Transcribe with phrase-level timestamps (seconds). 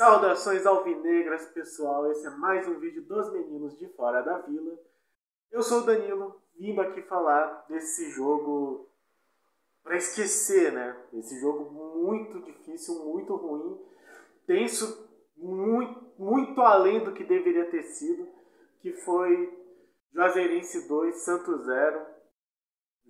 [0.00, 2.10] Saudações alvinegras, pessoal.
[2.10, 4.78] Esse é mais um vídeo dos meninos de fora da vila.
[5.52, 8.88] Eu sou o Danilo, vindo aqui falar desse jogo
[9.84, 10.98] para esquecer, né?
[11.12, 13.78] Esse jogo muito difícil, muito ruim,
[14.46, 18.26] tenso, muito, muito além do que deveria ter sido,
[18.80, 19.54] que foi
[20.14, 22.06] Juazeirense 2, Santos 0.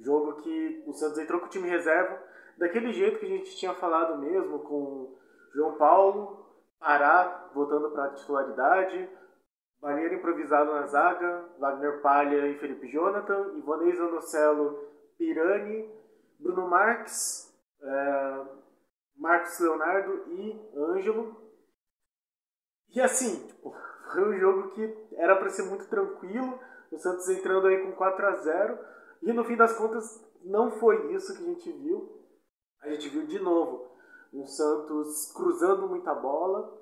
[0.00, 2.20] Jogo que o Santos entrou com o time reserva,
[2.58, 5.16] daquele jeito que a gente tinha falado mesmo, com
[5.54, 6.49] João Paulo,
[6.80, 9.08] Pará voltando para a titularidade,
[9.80, 14.78] Banheiro improvisado na zaga, Wagner Palha e Felipe Jonathan, Ivonei Zanocelo,
[15.16, 15.90] Pirani,
[16.38, 18.46] Bruno Marques, é,
[19.16, 21.34] Marcos Leonardo e Ângelo.
[22.94, 23.74] E assim, tipo,
[24.12, 26.58] foi um jogo que era para ser muito tranquilo,
[26.92, 28.78] o Santos entrando aí com 4 a 0
[29.22, 32.20] e no fim das contas não foi isso que a gente viu.
[32.82, 33.89] A gente viu de novo
[34.32, 36.78] um Santos cruzando muita bola.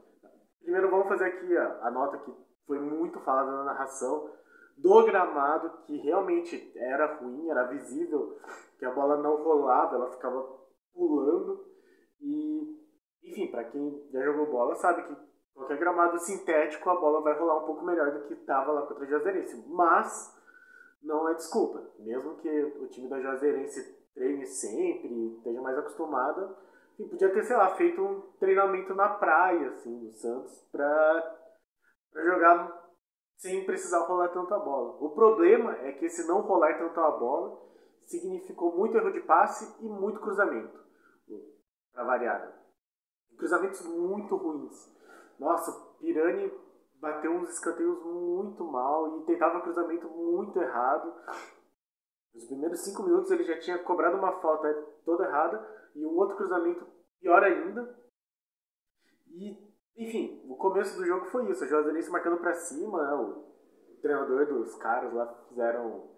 [0.60, 2.32] Primeiro vamos fazer aqui a, a nota que
[2.66, 4.30] foi muito falada na narração
[4.76, 8.38] do gramado, que realmente era ruim, era visível
[8.78, 10.46] que a bola não rolava, ela ficava
[10.94, 11.66] pulando.
[12.20, 12.78] E,
[13.24, 15.16] enfim, para quem já jogou bola sabe que
[15.54, 19.04] qualquer gramado sintético a bola vai rolar um pouco melhor do que estava lá contra
[19.04, 19.64] o Juazeirense.
[19.68, 20.36] Mas
[21.02, 21.82] não é desculpa.
[21.98, 22.48] Mesmo que
[22.80, 26.56] o time da Juazeirense treine sempre, esteja mais acostumada,
[26.98, 31.38] e podia ter, sei lá, feito um treinamento na praia, assim, no Santos, pra,
[32.12, 32.88] pra jogar
[33.36, 34.96] sem precisar rolar tanta bola.
[35.00, 37.56] O problema é que esse não rolar tanto a bola
[38.04, 40.76] significou muito erro de passe e muito cruzamento,
[41.92, 42.58] pra variada.
[43.36, 44.92] Cruzamentos muito ruins.
[45.38, 46.52] Nossa, Pirani
[47.00, 51.14] bateu uns escanteios muito mal e tentava cruzamento muito errado.
[52.34, 54.72] Nos primeiros cinco minutos ele já tinha cobrado uma falta
[55.04, 56.86] toda errada e um outro cruzamento
[57.20, 57.98] pior ainda.
[59.26, 59.56] E,
[59.96, 61.64] enfim, o começo do jogo foi isso.
[61.64, 63.14] A Juazeirense marcando para cima, né?
[63.14, 66.16] o treinador dos caras lá fizeram.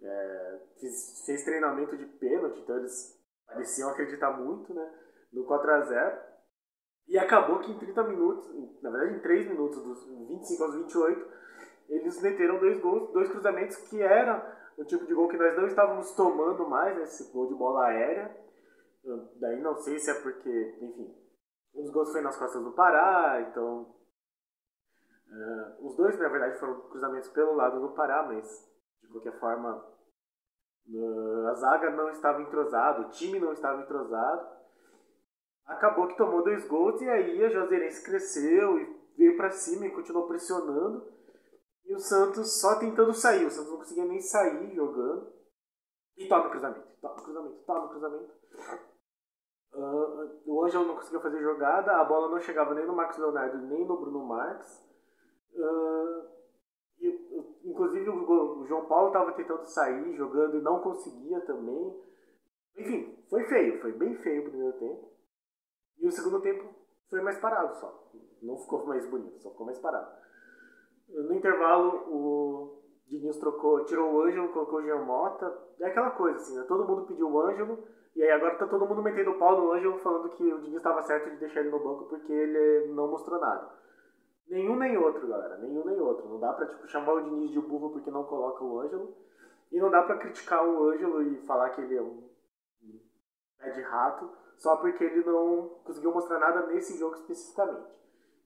[0.00, 4.94] É, fiz, fez treinamento de pênalti, então eles pareciam acreditar muito né,
[5.32, 6.18] no 4x0.
[7.08, 11.26] E acabou que em 30 minutos, na verdade em 3 minutos, dos 25 aos 28,
[11.88, 15.66] eles meteram dois gols, dois cruzamentos que era o tipo de gol que nós não
[15.66, 18.47] estávamos tomando mais, né, esse gol de bola aérea.
[19.40, 21.14] Daí não sei se é porque, enfim,
[21.74, 23.94] um dos gols foi nas costas do Pará, então.
[25.30, 28.46] Uh, os dois, na verdade, foram cruzamentos pelo lado do Pará, mas
[29.02, 29.76] de qualquer forma
[30.88, 34.58] uh, a zaga não estava entrosada, o time não estava entrosado.
[35.66, 39.90] Acabou que tomou dois gols e aí a Joseirense cresceu e veio para cima e
[39.90, 41.06] continuou pressionando.
[41.84, 45.37] E o Santos só tentando sair, o Santos não conseguia nem sair jogando.
[46.18, 48.32] E toma cruzamento, toma cruzamento, toma cruzamento.
[49.72, 53.58] Uh, o Ângelo não conseguiu fazer jogada, a bola não chegava nem no Marcos Leonardo
[53.58, 54.84] nem no Bruno Marques.
[55.54, 56.26] Uh,
[56.98, 62.02] e, inclusive o, o, João Paulo estava tentando sair jogando e não conseguia também.
[62.76, 65.12] Enfim, foi feio, foi bem feio o primeiro tempo.
[66.00, 66.68] E o segundo tempo
[67.08, 68.10] foi mais parado só.
[68.42, 70.10] Não ficou mais bonito, só ficou mais parado.
[71.08, 72.77] No intervalo, o
[73.08, 75.52] Diniz trocou, tirou o Ângelo, colocou o Jean Mota.
[75.80, 76.64] É aquela coisa assim, né?
[76.68, 77.78] todo mundo pediu o Ângelo
[78.14, 80.76] e aí agora tá todo mundo metendo o pau no Ângelo falando que o Diniz
[80.76, 83.70] estava certo de deixar ele no banco porque ele não mostrou nada.
[84.48, 85.58] Nenhum nem outro, galera.
[85.58, 86.28] Nenhum nem outro.
[86.28, 89.14] Não dá pra tipo, chamar o Diniz de burro porque não coloca o Ângelo.
[89.70, 92.28] E não dá pra criticar o Ângelo e falar que ele é um
[93.58, 97.86] pé de rato só porque ele não conseguiu mostrar nada nesse jogo especificamente.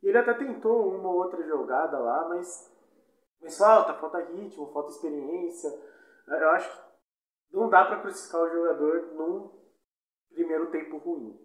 [0.03, 2.72] E ele até tentou uma ou outra jogada lá, mas,
[3.43, 5.71] mas falta, falta ritmo, falta experiência.
[6.29, 9.51] Eu acho que não dá para crucificar o jogador num
[10.33, 11.39] primeiro tempo ruim.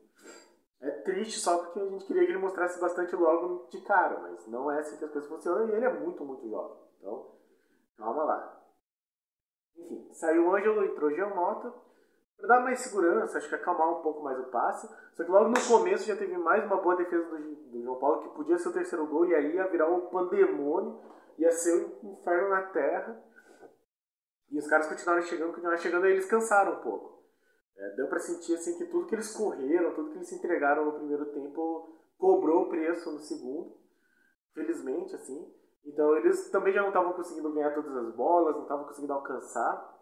[0.80, 4.48] É triste só porque a gente queria que ele mostrasse bastante logo de cara, mas
[4.48, 6.78] não é assim que as coisas funcionam e ele é muito, muito jovem.
[7.00, 7.32] Então,
[7.98, 8.62] calma lá.
[9.76, 11.74] Enfim, saiu o Ângelo, entrou Geomota.
[12.38, 14.88] Para dar mais segurança, acho que acalmar um pouco mais o passe.
[15.16, 18.22] Só que logo no começo já teve mais uma boa defesa do, do João Paulo,
[18.22, 21.00] que podia ser o terceiro gol, e aí ia virar um pandemônio,
[21.38, 23.24] ia ser um inferno na terra.
[24.50, 27.24] E os caras continuaram chegando, continuaram chegando, e eles cansaram um pouco.
[27.78, 30.86] É, deu para sentir assim que tudo que eles correram, tudo que eles se entregaram
[30.86, 33.78] no primeiro tempo cobrou o preço no segundo,
[34.54, 35.54] felizmente assim.
[35.86, 39.96] Então eles também já não estavam conseguindo ganhar todas as bolas, não estavam conseguindo alcançar.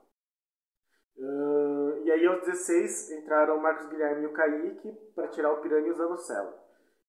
[1.18, 5.62] Uh, e aí aos 16 entraram o Marcos Guilherme e o Kaique para tirar o
[5.62, 6.54] Piranha usando o Celo.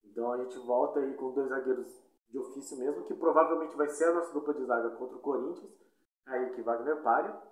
[0.04, 4.06] Então a gente volta aí com dois zagueiros de ofício mesmo, que provavelmente vai ser
[4.06, 5.70] a nossa dupla de zaga contra o Corinthians,
[6.24, 7.42] Kaique e Wagner Palha.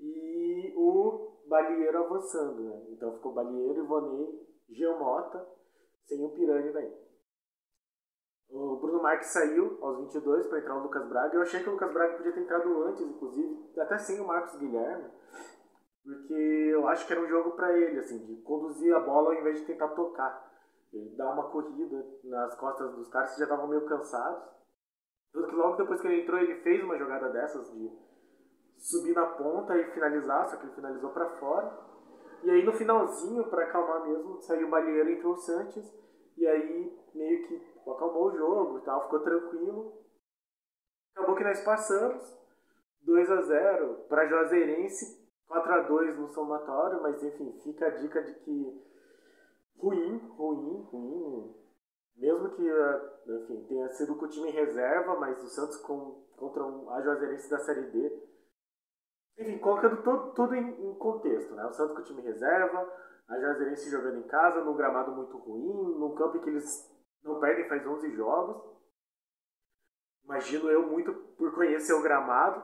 [0.00, 2.86] E o Balieiro avançando, né?
[2.90, 5.46] Então ficou Balieiro, Ivonei, Geomota,
[6.04, 7.04] sem o Piranha daí.
[8.50, 11.34] O Bruno Marques saiu aos 22 para entrar o Lucas Braga.
[11.34, 14.56] Eu achei que o Lucas Braga podia ter entrado antes, inclusive, até sem o Marcos
[14.56, 15.10] Guilherme,
[16.04, 19.40] porque eu acho que era um jogo para ele, assim, de conduzir a bola ao
[19.40, 20.53] invés de tentar tocar.
[20.94, 24.44] Ele dá uma corrida nas costas dos caras que já estavam meio cansados.
[25.32, 27.90] Tanto que logo depois que ele entrou, ele fez uma jogada dessas de
[28.78, 31.76] subir na ponta e finalizar, só que ele finalizou para fora.
[32.44, 35.92] E aí no finalzinho, para acalmar mesmo, saiu o Balieiro entre o Sanches.
[36.36, 40.04] E aí meio que acalmou o jogo e tal, ficou tranquilo.
[41.16, 42.38] Acabou que nós passamos
[43.02, 48.22] 2 a 0 para Juazeirense, 4 a 2 no somatório, mas enfim, fica a dica
[48.22, 48.93] de que
[49.78, 51.54] ruim, ruim, ruim.
[52.16, 52.62] Mesmo que
[53.26, 57.58] enfim, tenha sido com o time reserva, mas o Santos com, contra a Juazeirense da
[57.58, 58.22] Série D.
[59.38, 61.64] Enfim, colocando tudo em, em contexto, né?
[61.66, 62.88] O Santos com o time reserva,
[63.28, 67.68] a Juazeirense jogando em casa, num gramado muito ruim, num campo que eles não perdem
[67.68, 68.74] faz 11 jogos.
[70.24, 72.62] Imagino eu muito por conhecer o gramado.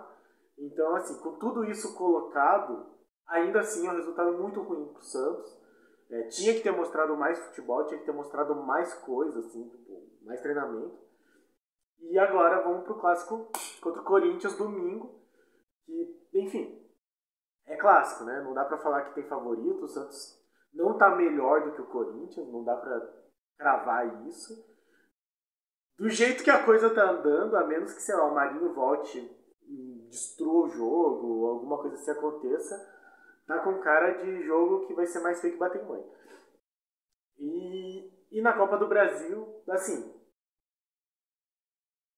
[0.59, 2.87] Então, assim, com tudo isso colocado,
[3.27, 5.60] ainda assim é um resultado muito ruim para o Santos.
[6.11, 10.09] É, tinha que ter mostrado mais futebol, tinha que ter mostrado mais coisas, assim, tipo,
[10.23, 10.99] mais treinamento.
[12.01, 15.21] E agora vamos para o clássico contra o Corinthians domingo.
[15.85, 16.85] Que, enfim,
[17.67, 18.43] é clássico, né?
[18.43, 19.85] Não dá para falar que tem favorito.
[19.85, 20.41] O Santos
[20.75, 23.21] não está melhor do que o Corinthians, não dá para
[23.57, 24.69] cravar isso.
[25.97, 29.19] Do jeito que a coisa tá andando, a menos que, sei lá, o Marinho volte
[29.69, 32.75] e destrua o jogo, alguma coisa assim aconteça,
[33.51, 36.13] tá com cara de jogo que vai ser mais feio que bater em mãe.
[37.37, 40.15] E, e na Copa do Brasil, assim,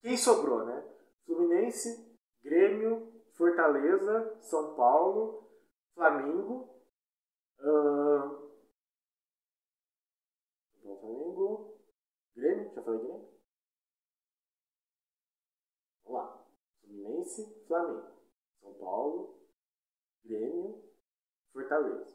[0.03, 0.85] quem sobrou, né?
[1.25, 5.49] Fluminense, Grêmio, Fortaleza, São Paulo,
[5.95, 6.69] Flamengo,
[7.61, 8.53] uh,
[10.83, 11.79] Flamengo.
[12.35, 12.75] Grêmio?
[12.75, 13.29] Já falei Grêmio?
[16.05, 16.47] Vamos lá.
[16.83, 18.13] Fluminense, Flamengo.
[18.61, 19.41] São Paulo,
[20.25, 20.92] Grêmio,
[21.53, 22.15] Fortaleza.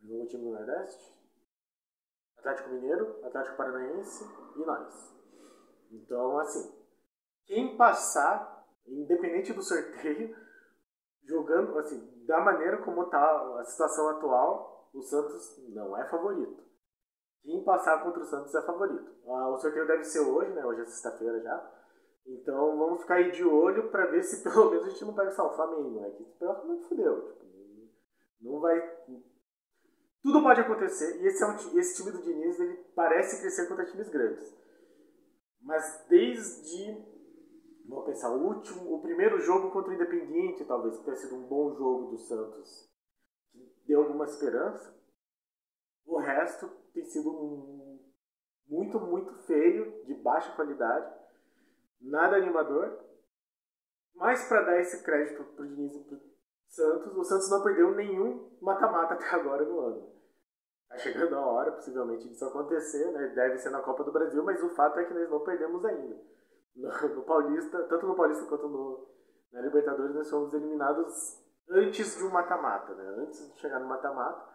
[0.00, 1.16] Novo time do Nordeste?
[2.38, 4.24] Atlético Mineiro, Atlético Paranaense
[4.56, 5.14] e nós.
[5.90, 6.72] Então, assim,
[7.44, 10.36] quem passar, independente do sorteio,
[11.24, 16.62] jogando, assim, da maneira como está a situação atual, o Santos não é favorito.
[17.42, 19.10] Quem passar contra o Santos é favorito.
[19.26, 20.64] Ah, o sorteio deve ser hoje, né?
[20.64, 21.72] Hoje é sexta-feira já.
[22.26, 25.30] Então vamos ficar aí de olho para ver se pelo menos a gente não pega
[25.30, 26.10] só o Flamengo, né?
[26.10, 27.32] Que é que fudeu.
[27.38, 27.47] Tipo,
[28.40, 28.80] não vai.
[30.22, 31.20] Tudo pode acontecer.
[31.22, 34.56] E esse, é um, esse time do Diniz ele parece crescer contra times grandes.
[35.60, 37.18] Mas desde.
[37.86, 41.48] Vamos pensar, o último, o primeiro jogo contra o Independiente, talvez, que tenha sido um
[41.48, 42.86] bom jogo do Santos,
[43.86, 44.94] deu alguma esperança.
[46.04, 47.98] O resto tem sido um,
[48.68, 51.14] muito, muito feio, de baixa qualidade,
[51.98, 53.04] nada animador.
[54.14, 56.37] Mas para dar esse crédito pro Diniz e
[56.68, 60.12] Santos, o Santos não perdeu nenhum mata-mata até agora no ano.
[60.88, 63.28] Tá chegando a hora, possivelmente, disso acontecer, né?
[63.34, 66.16] Deve ser na Copa do Brasil, mas o fato é que nós não perdemos ainda.
[66.76, 69.06] No, no Paulista, tanto no Paulista quanto no,
[69.52, 73.16] na Libertadores, nós fomos eliminados antes de um mata-mata, né?
[73.18, 74.48] Antes de chegar no mata-mata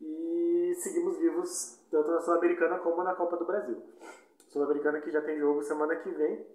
[0.00, 3.82] e seguimos vivos tanto na Sul-Americana como na Copa do Brasil.
[4.48, 6.46] Sul-Americana que já tem jogo semana que vem.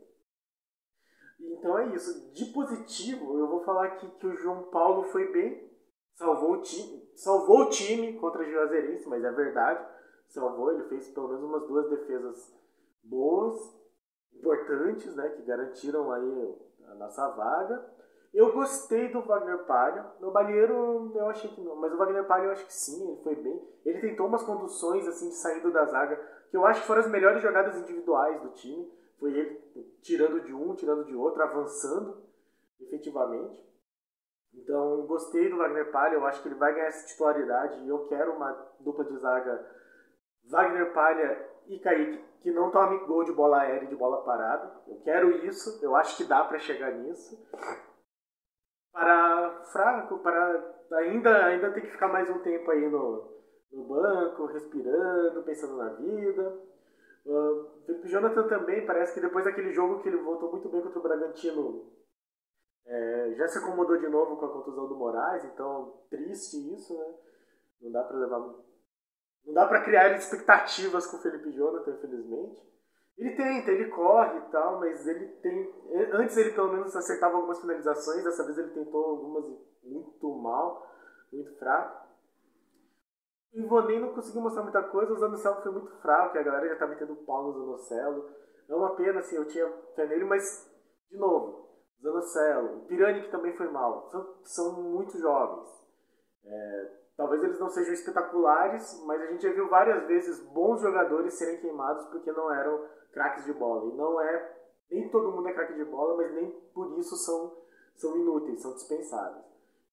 [1.59, 2.31] Então é isso.
[2.31, 5.69] De positivo, eu vou falar aqui que o João Paulo foi bem,
[6.15, 9.85] salvou o time, salvou o time contra a Juazeirense, mas é verdade,
[10.29, 12.57] salvou, ele fez pelo menos umas duas defesas
[13.03, 13.77] boas,
[14.33, 16.55] importantes, né, que garantiram aí
[16.87, 17.99] a nossa vaga.
[18.33, 20.05] Eu gostei do Wagner Palha.
[20.19, 23.21] No Balheiro eu achei que não, mas o Wagner Palha eu acho que sim, ele
[23.21, 23.61] foi bem.
[23.83, 26.15] Ele tentou umas conduções assim de saindo da zaga,
[26.49, 28.89] que eu acho que foram as melhores jogadas individuais do time.
[29.19, 29.59] Foi ele
[30.01, 32.23] tirando de um, tirando de outro, avançando
[32.79, 33.67] efetivamente.
[34.53, 38.07] Então, gostei do Wagner Palha, eu acho que ele vai ganhar essa titularidade e eu
[38.07, 39.65] quero uma dupla de zaga
[40.45, 44.81] Wagner Palha e Kaique que não tome gol de bola aérea e de bola parada.
[44.87, 47.37] Eu quero isso, eu acho que dá para chegar nisso
[48.91, 53.31] para fraco, para ainda, ainda tem que ficar mais um tempo aí no,
[53.71, 56.59] no banco, respirando, pensando na vida.
[57.25, 60.99] Uh, Felipe Jonathan também parece que depois daquele jogo que ele voltou muito bem contra
[60.99, 61.91] o Bragantino,
[62.89, 67.13] é, já se acomodou de novo com a contusão do Moraes, então triste isso, né?
[67.81, 68.39] Não dá para levar.
[69.45, 72.67] Não dá para criar expectativas com o Felipe Jonathan, infelizmente.
[73.15, 75.71] Ele tenta, ele corre e tal, mas ele tem.
[76.13, 79.45] Antes ele pelo menos acertava algumas finalizações, dessa vez ele tentou algumas
[79.83, 80.87] muito mal,
[81.31, 82.08] muito fraco.
[83.53, 86.75] O Ivonei não conseguiu mostrar muita coisa, o Zanocelo foi muito fraco, a galera já
[86.75, 88.29] tá metendo pau no Zanocelo.
[88.67, 90.71] É uma pena, assim, eu tinha fé nele, mas,
[91.09, 91.67] de novo,
[92.01, 95.67] Zanocelo, o Pirani que também foi mal, são, são muito jovens.
[96.45, 101.33] É, talvez eles não sejam espetaculares, mas a gente já viu várias vezes bons jogadores
[101.33, 103.91] serem queimados porque não eram craques de bola.
[103.91, 104.57] E não é,
[104.91, 107.57] nem todo mundo é craque de bola, mas nem por isso são,
[107.95, 109.48] são inúteis, são dispensáveis.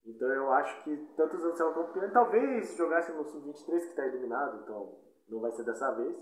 [0.06, 3.86] Então eu acho que tanto o Zanocelo como o Pirani talvez jogassem no Sub-23 que
[3.88, 4.98] está eliminado, então
[5.28, 6.16] não vai ser dessa vez.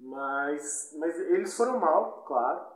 [0.00, 2.72] Mas, mas eles foram mal, claro.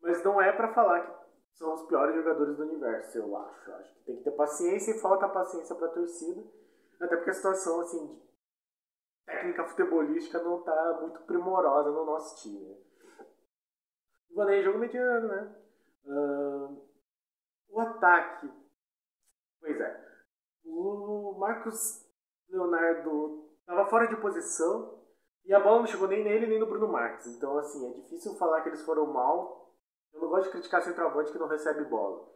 [0.00, 3.72] Mas não é para falar que são os piores jogadores do universo, eu acho.
[3.72, 6.44] Acho que tem que ter paciência e falta paciência para a torcida.
[7.00, 8.22] Até porque a situação assim,
[9.24, 12.76] técnica futebolística não está muito primorosa no nosso time.
[14.34, 15.56] Vanei jogo mediano, né?
[16.04, 16.82] Uh,
[17.68, 18.61] o ataque.
[20.92, 22.06] O Marcos
[22.48, 25.00] Leonardo estava fora de posição
[25.44, 27.26] e a bola não chegou nem nele nem no Bruno Marques.
[27.26, 29.74] Então, assim, é difícil falar que eles foram mal.
[30.12, 32.28] Eu não gosto de criticar centroavante que não recebe bola.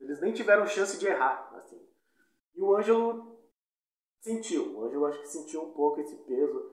[0.00, 1.80] Eles nem tiveram chance de errar, assim.
[2.54, 3.38] E o Ângelo
[4.20, 4.78] sentiu.
[4.78, 6.72] O Ângelo acho que sentiu um pouco esse peso.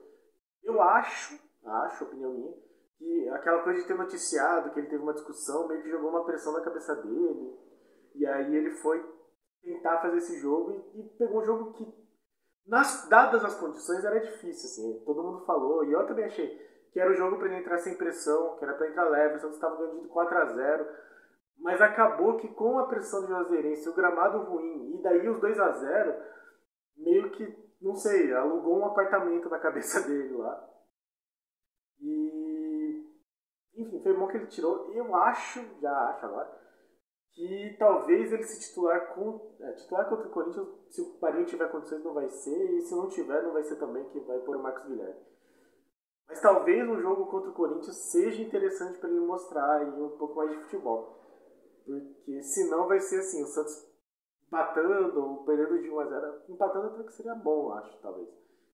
[0.62, 2.54] Eu acho, acho, opinião minha,
[2.96, 6.24] que aquela coisa de ter noticiado que ele teve uma discussão meio que jogou uma
[6.24, 7.58] pressão na cabeça dele.
[8.14, 9.13] E aí ele foi
[9.64, 12.04] tentar fazer esse jogo e, e pegou um jogo que
[12.66, 16.48] nas, dadas as condições, era difícil, assim, todo mundo falou, e eu também achei
[16.92, 19.38] que era o jogo para ele entrar sem pressão, que era para entrar leve, o
[19.40, 21.04] Santos estava ganhando de 4 a 0
[21.58, 25.58] mas acabou que com a pressão do Juazeirense, o gramado ruim, e daí os 2
[25.58, 26.14] a 0
[26.96, 30.68] meio que, não sei, alugou um apartamento na cabeça dele lá.
[32.00, 33.04] E.
[33.76, 34.92] Enfim, foi bom que ele tirou.
[34.92, 36.63] Eu acho, já acho agora,
[37.34, 41.70] que talvez ele se titular com é, titular contra o Corinthians, se o Parinho tiver
[41.70, 44.56] condições não vai ser, e se não tiver não vai ser também que vai pôr
[44.56, 45.20] o Marcos Guilherme.
[46.28, 50.36] Mas talvez um jogo contra o Corinthians seja interessante para ele mostrar aí um pouco
[50.36, 51.20] mais de futebol.
[51.84, 53.92] Porque senão vai ser assim, o Santos
[54.46, 58.28] empatando ou perdendo de 1 a 0 empatando até que seria bom, acho, talvez.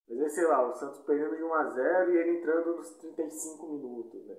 [0.09, 2.91] Mas aí, sei lá, o Santos perdendo de 1 a 0 e ele entrando nos
[2.99, 4.37] 35 minutos, né?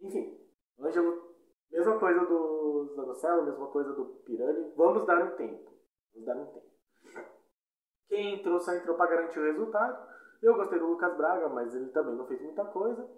[0.00, 0.38] Enfim,
[0.80, 1.33] Ângelo
[1.74, 4.72] Mesma coisa do Zanocelo, mesma coisa do Pirani.
[4.76, 5.72] Vamos dar um tempo.
[6.12, 6.70] Vamos dar um tempo.
[8.08, 10.08] Quem entrou só entrou para garantir o resultado.
[10.40, 13.10] Eu gostei do Lucas Braga, mas ele também não fez muita coisa.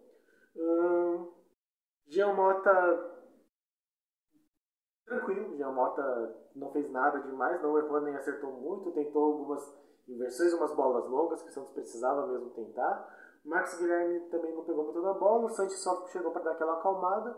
[0.56, 1.30] Hum,
[2.06, 3.14] Jean Mota.
[5.04, 9.62] Tranquilo, Jean Mota não fez nada demais, não errou nem acertou muito, tentou algumas
[10.08, 13.06] inversões, umas bolas longas que o Santos precisava mesmo tentar.
[13.44, 16.78] Marcos Guilherme também não pegou muito da bola, o Santos só chegou para dar aquela
[16.78, 17.36] acalmada.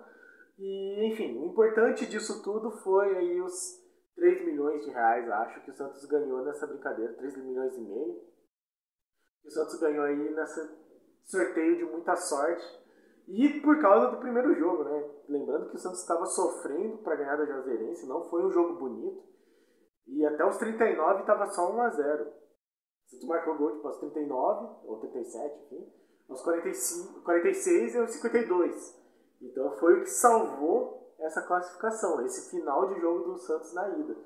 [0.59, 3.79] E, enfim, o importante disso tudo foi aí os
[4.17, 8.21] 3 milhões de reais, acho, que o Santos ganhou nessa brincadeira, 3 milhões e meio.
[9.45, 10.69] O Santos ganhou aí nesse
[11.25, 12.67] sorteio de muita sorte.
[13.29, 15.11] E por causa do primeiro jogo, né?
[15.29, 19.23] Lembrando que o Santos estava sofrendo para ganhar da Juazeirense, não foi um jogo bonito.
[20.07, 23.99] E até os 39 estava só 1 a 0 O Santos marcou gol tipo, aos
[23.99, 25.93] 39, ou 37, enfim.
[26.29, 28.98] Aos 45, 46 e aos 52.
[29.40, 34.16] Então foi o que salvou essa classificação, esse final de jogo do Santos na ida.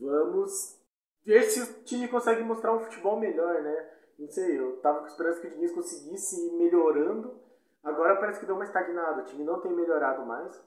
[0.00, 0.80] Vamos
[1.24, 3.90] ver se o time consegue mostrar um futebol melhor, né?
[4.18, 7.40] Não sei, eu tava com esperança que o Diniz conseguisse ir melhorando.
[7.82, 10.62] Agora parece que deu uma estagnada, o time não tem melhorado mais.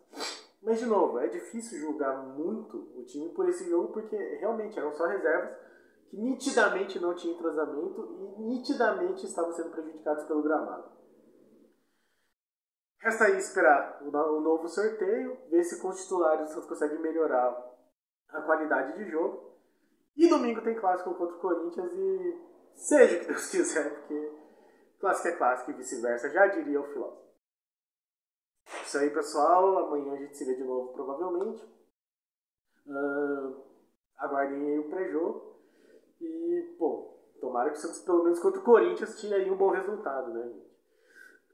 [0.61, 4.91] Mas, de novo, é difícil julgar muito o time por esse jogo, porque realmente eram
[4.93, 5.55] só reservas
[6.09, 10.89] que nitidamente não tinham entrosamento e nitidamente estavam sendo prejudicados pelo gramado.
[13.05, 17.55] Resta aí esperar o, novo sorteio, ver se com os titulares o Santos consegue melhorar
[18.29, 19.59] a qualidade de jogo.
[20.17, 22.41] E domingo tem clássico contra o Corinthians e
[22.73, 24.31] seja o que Deus quiser, porque
[24.99, 27.21] clássico é clássico e vice-versa, já diria o filósofo.
[28.83, 29.85] Isso aí, pessoal.
[29.85, 31.63] Amanhã a gente se vê de novo, provavelmente.
[32.87, 33.61] Uh,
[34.17, 35.59] aguardem aí o pré-jogo.
[36.19, 39.69] E, pô, tomara que o Santos, pelo menos contra o Corinthians, tinha aí um bom
[39.69, 40.74] resultado, né, gente?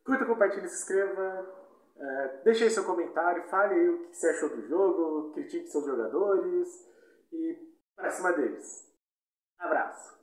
[0.05, 1.61] Curta, compartilhe, se inscreva.
[1.97, 5.85] É, deixe aí seu comentário, fale aí o que você achou do jogo, critique seus
[5.85, 6.89] jogadores
[7.31, 7.59] e
[7.95, 8.91] para cima deles.
[9.59, 10.20] Abraço!